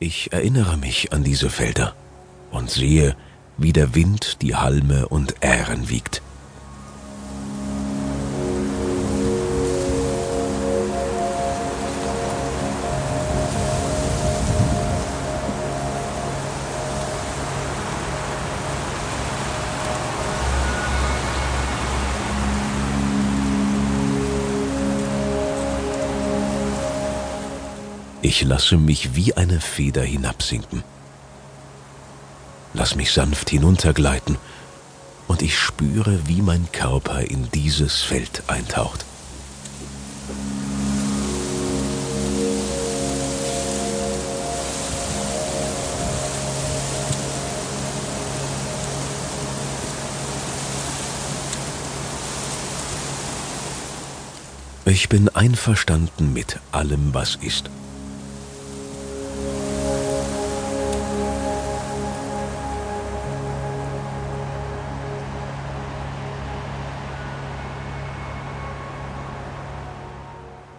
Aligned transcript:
Ich 0.00 0.32
erinnere 0.32 0.76
mich 0.76 1.12
an 1.12 1.22
diese 1.22 1.50
Felder 1.50 1.94
und 2.50 2.68
sehe, 2.68 3.16
wie 3.56 3.72
der 3.72 3.94
Wind 3.94 4.42
die 4.42 4.56
Halme 4.56 5.08
und 5.08 5.36
Ähren 5.40 5.88
wiegt. 5.88 6.20
Ich 28.24 28.40
lasse 28.42 28.78
mich 28.78 29.14
wie 29.14 29.34
eine 29.36 29.60
Feder 29.60 30.00
hinabsinken. 30.00 30.82
Lass 32.72 32.94
mich 32.94 33.12
sanft 33.12 33.50
hinuntergleiten 33.50 34.38
und 35.28 35.42
ich 35.42 35.58
spüre, 35.58 36.26
wie 36.26 36.40
mein 36.40 36.66
Körper 36.72 37.20
in 37.20 37.50
dieses 37.52 38.00
Feld 38.00 38.44
eintaucht. 38.46 39.04
Ich 54.86 55.10
bin 55.10 55.28
einverstanden 55.28 56.32
mit 56.32 56.58
allem, 56.72 57.12
was 57.12 57.36
ist. 57.36 57.68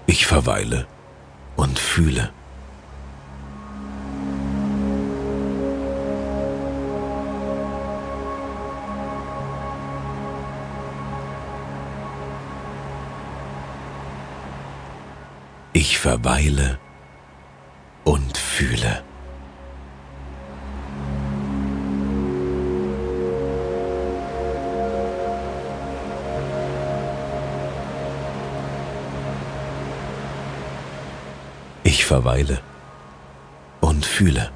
Ich 0.07 0.27
verweile 0.27 0.85
und 1.55 1.79
fühle. 1.79 2.31
Ich 15.73 15.97
verweile 15.97 16.79
und 18.03 18.37
fühle. 18.37 19.03
Verweile 32.05 32.61
und 33.81 34.05
fühle. 34.05 34.51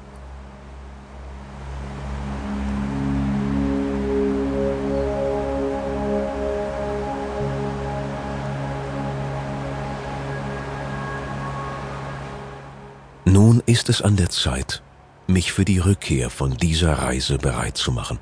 Nun 13.24 13.60
ist 13.66 13.88
es 13.88 14.00
an 14.00 14.14
der 14.14 14.28
Zeit, 14.28 14.84
mich 15.26 15.52
für 15.52 15.64
die 15.64 15.80
Rückkehr 15.80 16.30
von 16.30 16.56
dieser 16.56 16.92
Reise 16.92 17.38
bereit 17.38 17.76
zu 17.76 17.90
machen. 17.90 18.20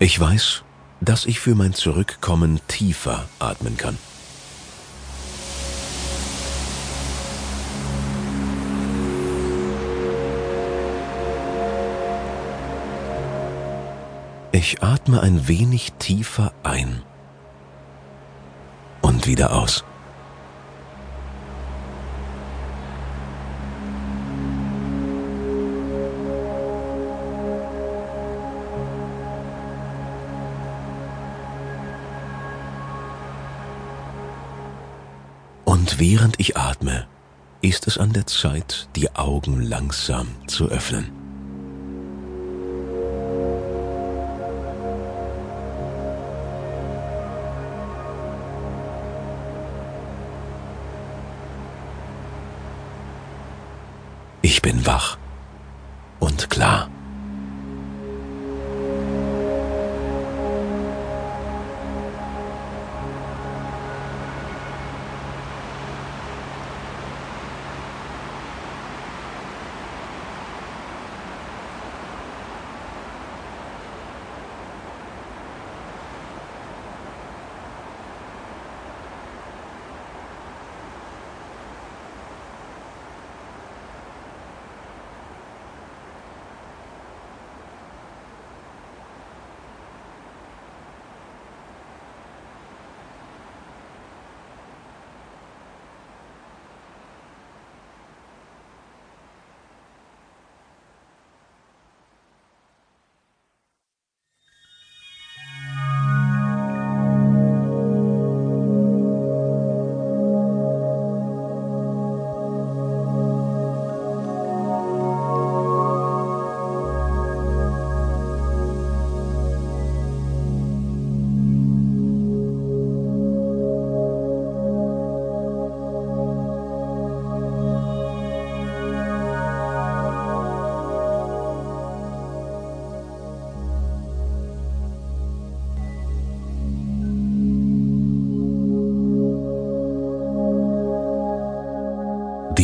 Ich 0.00 0.18
weiß, 0.20 0.62
dass 1.00 1.26
ich 1.26 1.40
für 1.40 1.56
mein 1.56 1.74
Zurückkommen 1.74 2.60
tiefer 2.68 3.28
atmen 3.40 3.76
kann. 3.76 3.98
Ich 14.52 14.82
atme 14.82 15.20
ein 15.20 15.48
wenig 15.48 15.92
tiefer 15.98 16.52
ein 16.62 17.02
und 19.02 19.26
wieder 19.26 19.52
aus. 19.52 19.84
Und 35.78 36.00
während 36.00 36.40
ich 36.40 36.56
atme, 36.56 37.06
ist 37.60 37.86
es 37.86 37.98
an 37.98 38.12
der 38.12 38.26
Zeit, 38.26 38.88
die 38.96 39.14
Augen 39.14 39.62
langsam 39.62 40.26
zu 40.48 40.66
öffnen. 40.66 41.06
Ich 54.42 54.60
bin 54.60 54.84
wach 54.84 55.16
und 56.18 56.50
klar. 56.50 56.90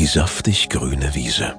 Die 0.04 0.08
saftig 0.08 0.68
grüne 0.68 1.14
Wiese. 1.14 1.54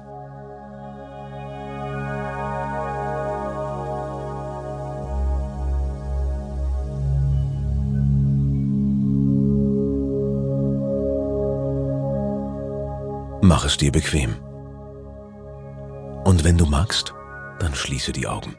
Mach 13.42 13.64
es 13.64 13.76
dir 13.78 13.90
bequem. 13.90 14.36
Und 16.22 16.44
wenn 16.44 16.56
du 16.56 16.66
magst, 16.66 17.12
dann 17.58 17.74
schließe 17.74 18.12
die 18.12 18.28
Augen. 18.28 18.54